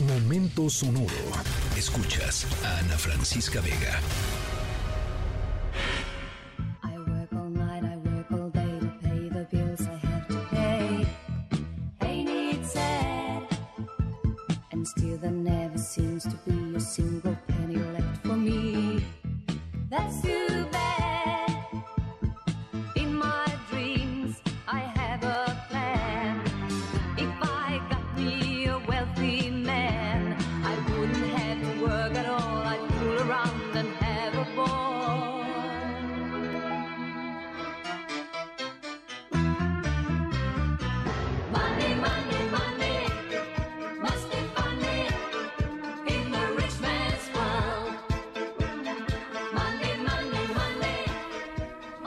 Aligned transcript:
Momento 0.00 0.68
sonoro. 0.68 1.08
Escuchas 1.76 2.46
a 2.62 2.78
Ana 2.78 2.98
Francisca 2.98 3.60
Vega. 3.60 4.00
Seems 15.76 16.24
to 16.24 16.36
be 16.46 16.76
a 16.76 16.80
single 16.80 17.36
penny 17.48 17.76
left 17.76 18.26
for 18.26 18.36
me. 18.36 19.02
That's 19.88 20.20
too 20.20 20.66
bad. 20.70 20.85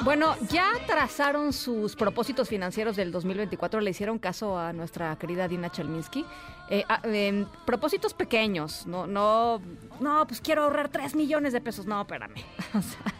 Bueno, 0.03 0.35
ya 0.49 0.71
trazaron 0.87 1.51
sus 1.51 1.95
propósitos 1.95 2.47
financieros 2.47 2.95
del 2.95 3.11
2024, 3.11 3.81
le 3.81 3.91
hicieron 3.91 4.17
caso 4.17 4.57
a 4.57 4.71
nuestra 4.71 5.15
querida 5.17 5.47
Dina 5.47 5.69
Chelminsky. 5.69 6.25
Eh, 6.69 6.85
ah, 6.87 7.01
propósitos 7.65 8.13
pequeños, 8.13 8.87
no, 8.87 9.07
no, 9.07 9.61
no, 9.99 10.25
pues 10.25 10.39
quiero 10.39 10.63
ahorrar 10.63 10.89
3 10.89 11.15
millones 11.15 11.51
de 11.51 11.61
pesos. 11.61 11.85
No, 11.85 12.01
espérame. 12.01 12.35
O 12.73 12.81
sea, 12.81 13.13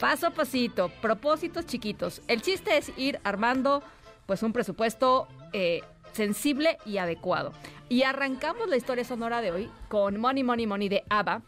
paso 0.00 0.28
a 0.28 0.30
pasito, 0.30 0.90
propósitos 1.02 1.66
chiquitos. 1.66 2.22
El 2.28 2.40
chiste 2.40 2.78
es 2.78 2.92
ir 2.96 3.20
armando 3.24 3.82
pues 4.24 4.42
un 4.42 4.52
presupuesto 4.52 5.28
eh, 5.52 5.82
sensible 6.12 6.78
y 6.86 6.98
adecuado. 6.98 7.52
Y 7.88 8.02
arrancamos 8.02 8.68
la 8.68 8.76
historia 8.76 9.04
sonora 9.04 9.42
de 9.42 9.52
hoy 9.52 9.70
con 9.88 10.18
Money, 10.18 10.44
Money, 10.44 10.66
Money 10.66 10.88
de 10.88 11.04
ABBA, 11.08 11.42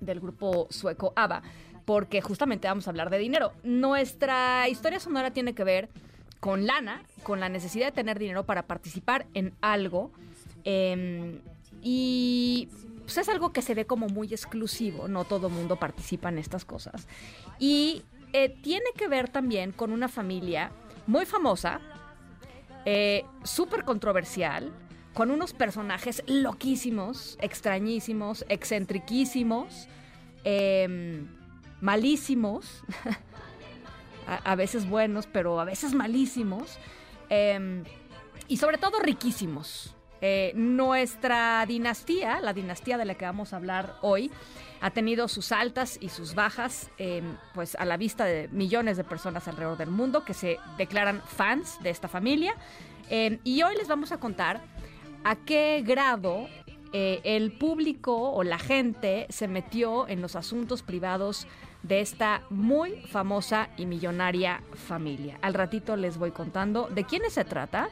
del 0.00 0.20
grupo 0.20 0.66
sueco 0.70 1.12
ABBA, 1.16 1.42
porque 1.84 2.20
justamente 2.20 2.68
vamos 2.68 2.86
a 2.86 2.90
hablar 2.90 3.10
de 3.10 3.18
dinero. 3.18 3.52
Nuestra 3.62 4.68
historia 4.68 5.00
sonora 5.00 5.32
tiene 5.32 5.54
que 5.54 5.64
ver 5.64 5.88
con 6.40 6.66
lana, 6.66 7.02
con 7.22 7.40
la 7.40 7.48
necesidad 7.48 7.86
de 7.86 7.92
tener 7.92 8.18
dinero 8.18 8.44
para 8.44 8.66
participar 8.66 9.26
en 9.34 9.54
algo. 9.60 10.10
em, 10.64 11.40
y 11.82 12.68
pues, 13.00 13.18
es 13.18 13.28
algo 13.28 13.52
que 13.52 13.62
se 13.62 13.74
ve 13.74 13.84
como 13.84 14.08
muy 14.08 14.28
exclusivo, 14.28 15.08
no 15.08 15.24
todo 15.24 15.50
mundo 15.50 15.76
participa 15.76 16.28
en 16.28 16.38
estas 16.38 16.64
cosas. 16.64 17.08
Y 17.58 18.04
eh, 18.32 18.48
tiene 18.62 18.86
que 18.96 19.08
ver 19.08 19.28
también 19.28 19.72
con 19.72 19.92
una 19.92 20.08
familia 20.08 20.70
muy 21.06 21.26
famosa, 21.26 21.80
eh, 22.84 23.24
súper 23.42 23.84
controversial, 23.84 24.72
con 25.14 25.30
unos 25.30 25.52
personajes 25.52 26.22
loquísimos, 26.26 27.36
extrañísimos, 27.40 28.46
excentriquísimos, 28.48 29.88
em, 30.44 31.28
malísimos, 31.82 32.82
a, 34.26 34.54
veces 34.54 34.88
buenos, 34.88 35.26
pero 35.26 35.60
a 35.60 35.64
veces 35.64 35.92
malísimos, 35.92 36.78
em, 37.28 37.84
y 38.48 38.56
sobre 38.56 38.78
todo 38.78 39.00
riquísimos. 39.00 39.94
Eh, 40.24 40.52
nuestra 40.54 41.66
dinastía, 41.66 42.40
la 42.40 42.52
dinastía 42.52 42.96
de 42.96 43.04
la 43.04 43.16
que 43.16 43.24
vamos 43.24 43.52
a 43.52 43.56
hablar 43.56 43.96
hoy, 44.00 44.30
ha 44.80 44.90
tenido 44.90 45.26
sus 45.26 45.50
altas 45.50 45.98
y 46.00 46.10
sus 46.10 46.36
bajas, 46.36 46.88
eh, 46.98 47.22
pues 47.52 47.74
a 47.74 47.84
la 47.84 47.96
vista 47.96 48.24
de 48.24 48.48
millones 48.52 48.96
de 48.96 49.02
personas 49.02 49.48
alrededor 49.48 49.76
del 49.76 49.90
mundo 49.90 50.24
que 50.24 50.34
se 50.34 50.58
declaran 50.78 51.20
fans 51.26 51.82
de 51.82 51.90
esta 51.90 52.06
familia. 52.06 52.54
Eh, 53.10 53.40
y 53.42 53.64
hoy 53.64 53.74
les 53.74 53.88
vamos 53.88 54.12
a 54.12 54.18
contar 54.18 54.60
a 55.24 55.34
qué 55.34 55.82
grado 55.84 56.46
eh, 56.92 57.20
el 57.24 57.52
público 57.52 58.32
o 58.32 58.42
la 58.44 58.58
gente 58.58 59.26
se 59.30 59.48
metió 59.48 60.06
en 60.08 60.20
los 60.20 60.36
asuntos 60.36 60.82
privados 60.82 61.46
de 61.82 62.00
esta 62.00 62.42
muy 62.50 63.00
famosa 63.06 63.70
y 63.76 63.86
millonaria 63.86 64.62
familia. 64.74 65.38
Al 65.42 65.54
ratito 65.54 65.96
les 65.96 66.18
voy 66.18 66.30
contando 66.30 66.88
de 66.88 67.04
quiénes 67.04 67.32
se 67.32 67.44
trata. 67.44 67.88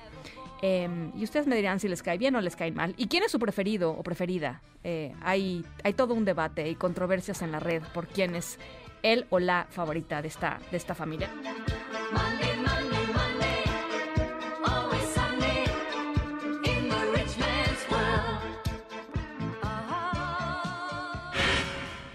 eh, 0.62 0.88
y 1.16 1.24
ustedes 1.24 1.46
me 1.46 1.56
dirán 1.56 1.80
si 1.80 1.88
les 1.88 2.02
cae 2.02 2.18
bien 2.18 2.36
o 2.36 2.40
les 2.40 2.54
cae 2.54 2.70
mal. 2.70 2.94
¿Y 2.98 3.06
quién 3.06 3.22
es 3.22 3.32
su 3.32 3.38
preferido 3.38 3.92
o 3.92 4.02
preferida? 4.02 4.60
Eh, 4.84 5.14
hay, 5.22 5.64
hay 5.82 5.94
todo 5.94 6.12
un 6.14 6.24
debate 6.24 6.68
y 6.68 6.74
controversias 6.74 7.40
en 7.42 7.52
la 7.52 7.60
red 7.60 7.82
por 7.94 8.06
quién 8.06 8.34
es 8.34 8.58
él 9.02 9.26
o 9.30 9.38
la 9.38 9.66
favorita 9.70 10.20
de 10.20 10.28
esta, 10.28 10.60
de 10.70 10.76
esta 10.76 10.94
familia. 10.94 11.30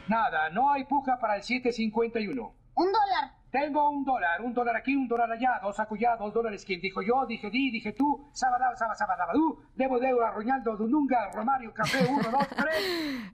Nada, 0.07 0.49
no 0.51 0.71
hay 0.71 0.83
puja 0.83 1.19
para 1.19 1.35
el 1.35 1.43
751. 1.43 2.53
Un 2.75 2.91
dólar. 2.91 3.34
Tengo 3.55 3.89
un 3.89 4.03
dólar, 4.03 4.41
un 4.41 4.53
dólar 4.53 4.75
aquí, 4.75 4.93
un 4.93 5.07
dólar 5.07 5.31
allá, 5.31 5.61
dos 5.63 5.79
acullá, 5.79 6.17
dos 6.17 6.33
dólares. 6.33 6.65
¿Quién 6.65 6.81
dijo 6.81 7.01
yo? 7.01 7.25
Dije 7.25 7.49
di, 7.49 7.71
dije 7.71 7.93
tú, 7.93 8.27
sabadaba, 8.33 8.75
saba, 8.75 8.95
sabadabadú, 8.95 9.57
debo 9.73 9.97
de 9.97 10.09
euro, 10.09 10.29
Roñaldo, 10.33 10.75
Dununga, 10.75 11.31
Romario, 11.31 11.73
Café, 11.73 12.05
uno, 12.05 12.31
dos, 12.31 12.47
tres. 12.49 12.75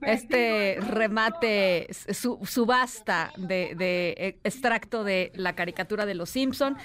Este 0.02 0.78
remate, 0.80 1.88
su, 1.92 2.38
subasta 2.44 3.32
de, 3.36 3.74
de 3.74 4.14
eh, 4.16 4.38
extracto 4.44 5.02
de 5.02 5.32
la 5.34 5.54
caricatura 5.54 6.06
de 6.06 6.14
los 6.14 6.30
Simpson 6.30 6.76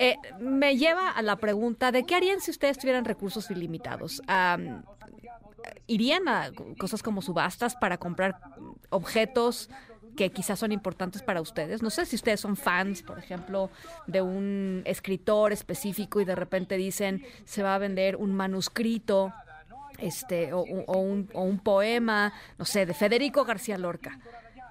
eh, 0.00 0.16
me 0.40 0.76
lleva 0.76 1.10
a 1.10 1.22
la 1.22 1.36
pregunta 1.36 1.92
de 1.92 2.02
qué 2.02 2.16
harían 2.16 2.40
si 2.40 2.50
ustedes 2.50 2.76
tuvieran 2.76 3.04
recursos 3.04 3.52
ilimitados. 3.52 4.20
Am, 4.26 4.82
¿Irían 5.86 6.26
a 6.26 6.50
cosas 6.76 7.04
como 7.04 7.22
subastas 7.22 7.76
para 7.76 7.98
comprar 7.98 8.34
objetos 8.88 9.70
que 10.20 10.30
quizás 10.30 10.58
son 10.58 10.70
importantes 10.70 11.22
para 11.22 11.40
ustedes? 11.40 11.80
No 11.80 11.88
sé 11.88 12.04
si 12.04 12.14
ustedes 12.14 12.40
son 12.40 12.54
fans, 12.54 13.02
por 13.02 13.18
ejemplo, 13.18 13.70
de 14.06 14.20
un 14.20 14.82
escritor 14.84 15.50
específico 15.50 16.20
y 16.20 16.26
de 16.26 16.34
repente 16.34 16.76
dicen 16.76 17.24
se 17.46 17.62
va 17.62 17.74
a 17.74 17.78
vender 17.78 18.16
un 18.16 18.34
manuscrito 18.34 19.32
este 19.96 20.52
o, 20.52 20.60
o 20.60 20.98
un, 20.98 21.30
o 21.32 21.42
un 21.42 21.58
poema, 21.58 22.34
no 22.58 22.66
sé, 22.66 22.84
de 22.84 22.92
Federico 22.92 23.46
García 23.46 23.78
Lorca. 23.78 24.18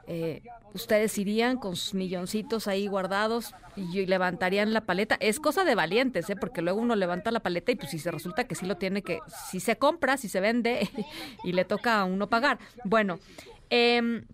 Eh, 0.06 0.44
ustedes 0.74 1.18
irían 1.18 1.58
con 1.58 1.76
sus 1.76 1.96
milloncitos 1.96 2.68
ahí 2.68 2.88
guardados 2.88 3.56
y, 3.76 4.06
levantarían 4.06 4.72
la 4.72 4.82
paleta. 4.82 5.18
Es 5.20 5.40
cosa 5.40 5.64
de 5.64 5.74
valientes, 5.74 6.30
¿eh? 6.30 6.36
porque 6.36 6.62
luego 6.62 6.80
uno 6.80 6.96
levanta 6.96 7.32
la 7.32 7.40
paleta 7.40 7.72
y 7.72 7.76
pues 7.76 7.90
si 7.90 7.98
se 7.98 8.12
resulta 8.12 8.44
que 8.44 8.54
sí 8.54 8.68
lo 8.68 8.78
tiene 8.78 9.02
que, 9.02 9.20
si 9.52 9.60
se 9.60 9.78
compra, 9.78 10.18
si 10.18 10.30
se 10.30 10.42
vende 10.42 10.90
y 11.44 11.54
le 11.54 11.66
toca 11.66 12.00
a 12.00 12.06
uno 12.06 12.28
pagar. 12.28 12.60
Bueno, 12.84 13.20
em, 13.70 14.26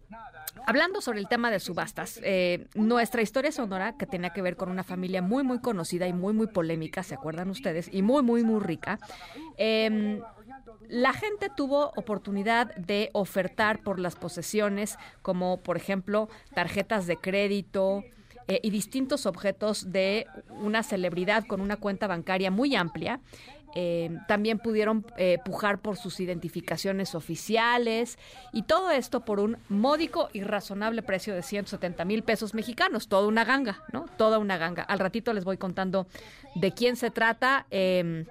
Hablando 0.68 1.00
sobre 1.00 1.19
el 1.19 1.28
tema 1.28 1.51
de 1.51 1.59
subastas, 1.59 2.19
eh, 2.23 2.68
nuestra 2.73 3.22
historia 3.22 3.51
sonora, 3.51 3.97
que 3.97 4.07
tenía 4.07 4.31
que 4.31 4.41
ver 4.41 4.56
con 4.56 4.69
una 4.69 4.84
familia 4.84 5.22
muy, 5.22 5.44
muy 5.44 5.59
conocida 5.59 6.07
y 6.07 6.13
muy, 6.13 6.34
muy 6.34 6.47
polémica, 6.47 7.03
¿se 7.03 7.13
acuerdan 7.13 7.51
ustedes? 7.51 7.88
Y 7.91 8.01
muy, 8.01 8.24
muy, 8.24 8.44
muy 8.44 8.59
rica. 8.62 8.97
eh, 9.57 10.19
la 10.88 11.13
gente 11.13 11.50
tuvo 11.56 11.91
oportunidad 11.95 12.75
de 12.75 13.09
ofertar 13.13 13.81
por 13.81 14.00
las 14.00 14.16
posesiones, 14.16 14.97
como 15.22 15.62
por 15.62 15.78
ejemplo 15.78 16.29
tarjetas 16.53 17.07
de 17.07 17.18
crédito, 17.18 18.03
eh, 18.47 18.59
y 18.62 18.69
distintos 18.69 19.25
objetos 19.25 19.91
de 19.91 20.28
una 20.50 20.84
celebridad 20.84 21.45
con 21.47 21.62
una 21.62 21.78
cuenta 21.78 22.06
bancaria 22.06 22.51
muy 22.51 22.75
amplia. 22.75 23.19
Eh, 23.75 24.09
también 24.28 24.58
pudieron 24.58 25.06
eh, 25.18 25.38
pujar 25.44 25.80
por 25.80 25.97
sus 25.97 26.22
identificaciones 26.22 27.13
oficiales 27.13 28.18
y 28.54 28.63
todo 28.63 28.89
esto 28.89 29.25
por 29.25 29.42
un 29.42 29.57
módico 29.68 30.30
y 30.31 30.44
razonable 30.44 31.04
precio 31.04 31.36
de 31.36 31.44
170 31.44 32.06
mil 32.06 32.24
pesos 32.24 32.54
mexicanos. 32.54 33.10
Toda 33.10 33.27
una 33.27 33.44
ganga, 33.44 33.83
¿no? 33.92 34.06
Toda 34.18 34.39
una 34.39 34.57
ganga. 34.57 34.83
Al 34.83 35.00
ratito 35.00 35.33
les 35.33 35.44
voy 35.44 35.57
contando 35.57 36.07
de 36.56 36.72
quién 36.72 36.95
se 36.95 37.12
trata 37.12 37.68
eh, 37.69 38.25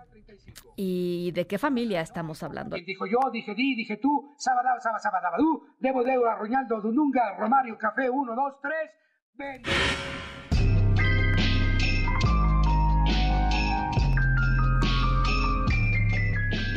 y 0.77 1.31
de 1.33 1.47
qué 1.47 1.59
familia 1.59 2.01
estamos 2.01 2.43
hablando. 2.43 2.75
¿Quién 2.77 2.87
dijo 2.87 3.07
yo? 3.07 3.19
Dije 3.31 3.55
di, 3.55 3.75
dije 3.75 3.99
tú, 3.99 4.35
sabadaba, 4.39 4.81
saba, 4.81 4.99
sabadabadú, 4.99 5.63
debo 5.79 6.03
de 6.03 6.15
euro, 6.15 6.35
Roñaldo, 6.37 6.81
Dununga, 6.81 7.37
Romario, 7.39 7.77
Café, 7.79 8.09
uno, 8.09 8.35
dos, 8.35 8.55
tres. 8.63 8.91
Vendido. 9.35 10.24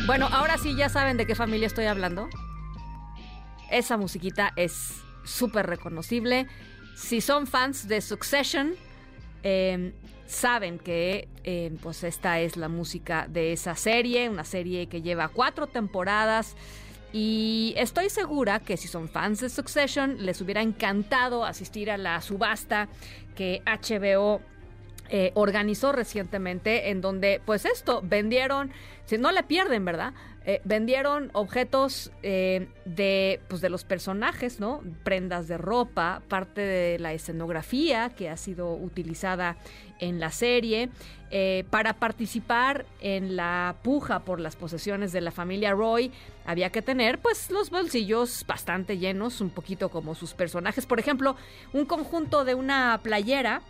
Bueno, 0.07 0.29
ahora 0.31 0.57
sí 0.57 0.73
ya 0.73 0.87
saben 0.87 1.17
de 1.17 1.27
qué 1.27 1.35
familia 1.35 1.67
estoy 1.67 1.83
hablando. 1.83 2.29
Esa 3.69 3.97
musiquita 3.97 4.53
es 4.55 5.01
súper 5.25 5.67
reconocible. 5.67 6.47
Si 6.95 7.19
son 7.19 7.45
fans 7.45 7.89
de 7.89 7.99
Succession, 7.99 8.75
eh, 9.43 9.93
saben 10.25 10.79
que 10.79 11.27
eh, 11.43 11.75
pues 11.83 12.05
esta 12.05 12.39
es 12.39 12.55
la 12.55 12.69
música 12.69 13.27
de 13.27 13.51
esa 13.51 13.75
serie, 13.75 14.29
una 14.29 14.45
serie 14.45 14.87
que 14.87 15.01
lleva 15.01 15.27
cuatro 15.27 15.67
temporadas, 15.67 16.55
Y 17.11 17.73
estoy 17.77 18.09
segura 18.09 18.59
que 18.59 18.75
si 18.77 18.87
son 18.87 19.09
fans 19.09 19.39
de 19.41 19.49
Succession, 19.49 20.25
les 20.25 20.41
hubiera 20.41 20.61
encantado 20.61 21.45
asistir 21.45 21.89
a 21.89 21.97
la 21.97 22.21
subasta 22.21 22.89
que 23.35 23.61
HBO 23.65 24.41
eh, 25.09 25.31
organizó 25.35 25.93
recientemente 25.93 26.89
en 26.89 26.99
donde 26.99 27.41
pues 27.45 27.63
esto 27.63 28.01
vendieron 28.03 28.71
si 29.05 29.17
no 29.17 29.31
le 29.31 29.41
pierden 29.41 29.85
verdad 29.85 30.13
eh, 30.45 30.59
vendieron 30.65 31.29
objetos 31.31 32.11
eh, 32.23 32.67
de 32.83 33.39
pues 33.47 33.61
de 33.61 33.69
los 33.69 33.85
personajes 33.85 34.59
no 34.59 34.81
prendas 35.05 35.47
de 35.47 35.57
ropa 35.57 36.21
parte 36.27 36.59
de 36.59 36.99
la 36.99 37.13
escenografía 37.13 38.09
que 38.09 38.29
ha 38.29 38.35
sido 38.35 38.73
utilizada 38.73 39.55
en 39.99 40.19
la 40.19 40.29
serie 40.31 40.89
para 41.69 41.93
participar 41.93 42.85
en 43.01 43.35
la 43.35 43.75
puja 43.83 44.19
por 44.19 44.39
las 44.39 44.55
posesiones 44.55 45.11
de 45.11 45.19
la 45.19 45.31
familia 45.31 45.73
Roy 45.73 46.11
había 46.45 46.69
que 46.69 46.81
tener 46.81 47.19
pues 47.19 47.49
los 47.49 47.69
bolsillos 47.69 48.45
bastante 48.47 48.97
llenos 48.97 49.41
un 49.41 49.49
poquito 49.49 49.89
como 49.89 50.15
sus 50.15 50.33
personajes. 50.33 50.85
Por 50.85 50.99
ejemplo 50.99 51.35
un 51.73 51.85
conjunto 51.85 52.45
de 52.45 52.55
una 52.55 53.01
playera 53.03 53.61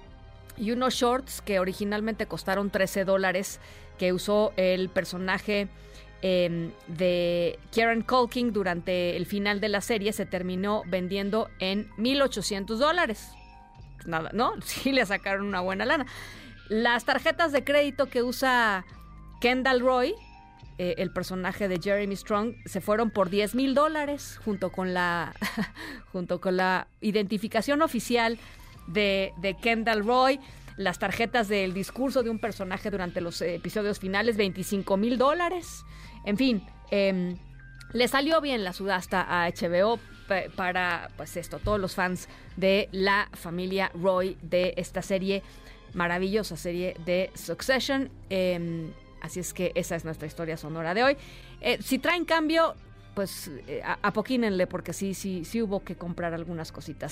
y 0.57 0.71
unos 0.71 0.95
shorts 0.95 1.41
que 1.41 1.59
originalmente 1.59 2.25
costaron 2.25 2.69
13 2.69 3.05
dólares 3.05 3.59
que 3.97 4.13
usó 4.13 4.53
el 4.57 4.89
personaje 4.89 5.67
em, 6.21 6.71
de 6.87 7.59
Kieran 7.71 8.01
Culkin 8.01 8.53
durante 8.53 9.15
el 9.15 9.25
final 9.25 9.59
de 9.59 9.69
la 9.69 9.81
serie 9.81 10.13
se 10.13 10.25
terminó 10.25 10.83
vendiendo 10.87 11.49
en 11.59 11.89
1.800 11.97 12.77
dólares. 12.77 13.31
Nada, 14.05 14.31
¿no? 14.33 14.53
Sí 14.61 14.91
le 14.91 15.05
sacaron 15.05 15.45
una 15.45 15.61
buena 15.61 15.85
lana. 15.85 16.05
Las 16.69 17.05
tarjetas 17.05 17.51
de 17.51 17.63
crédito 17.63 18.07
que 18.07 18.23
usa 18.23 18.85
Kendall 19.39 19.79
Roy, 19.79 20.15
eh, 20.77 20.95
el 20.97 21.11
personaje 21.11 21.67
de 21.67 21.79
Jeremy 21.79 22.15
Strong, 22.15 22.55
se 22.65 22.81
fueron 22.81 23.09
por 23.09 23.29
10 23.29 23.55
mil 23.55 23.73
dólares 23.73 24.39
junto 24.43 24.71
con 24.71 24.93
la 24.93 25.33
junto 26.11 26.41
con 26.41 26.57
la 26.57 26.87
identificación 27.01 27.81
oficial 27.81 28.37
de, 28.87 29.55
Kendall 29.61 30.05
Roy, 30.05 30.39
las 30.77 30.99
tarjetas 30.99 31.47
del 31.47 31.73
discurso 31.73 32.23
de 32.23 32.29
un 32.29 32.39
personaje 32.39 32.91
durante 32.91 33.21
los 33.21 33.41
episodios 33.41 33.99
finales, 33.99 34.37
25 34.37 34.97
mil 34.97 35.17
dólares. 35.17 35.83
En 36.25 36.37
fin, 36.37 36.63
em, 36.91 37.37
le 37.93 38.07
salió 38.07 38.41
bien 38.41 38.63
la 38.63 38.73
sudasta 38.73 39.25
a 39.27 39.47
HBO 39.49 39.99
para, 40.55 41.09
pues 41.15 41.37
esto, 41.37 41.59
todos 41.59 41.79
los 41.79 41.95
fans 41.95 42.27
de 42.57 42.89
la 42.91 43.29
familia 43.33 43.91
Roy 43.93 44.37
de 44.41 44.73
esta 44.77 45.01
serie, 45.01 45.41
maravillosa 45.93 46.57
serie 46.57 46.95
de 47.05 47.31
Succession. 47.33 48.09
Em, 48.29 48.91
así 49.21 49.39
es 49.39 49.53
que 49.53 49.71
esa 49.75 49.95
es 49.95 50.05
nuestra 50.05 50.27
historia 50.27 50.57
sonora 50.57 50.93
de 50.93 51.03
hoy. 51.03 51.17
Eh, 51.61 51.79
si 51.81 51.97
traen 51.97 52.25
cambio, 52.25 52.75
pues 53.15 53.49
eh, 53.67 53.81
apoquínenle 54.03 54.67
porque 54.67 54.93
sí, 54.93 55.13
sí, 55.13 55.43
sí 55.43 55.61
hubo 55.61 55.83
que 55.83 55.95
comprar 55.95 56.33
algunas 56.33 56.71
cositas. 56.71 57.11